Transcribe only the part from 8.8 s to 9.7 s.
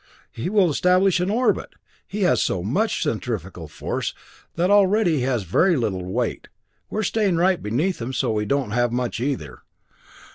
much either.